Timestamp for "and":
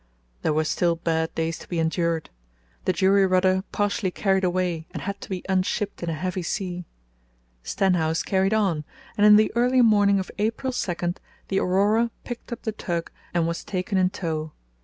4.89-5.03, 9.15-9.27, 13.31-13.45